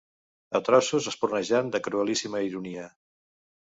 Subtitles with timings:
[0.59, 2.89] A trossos espurnejant de cruelíssima ironia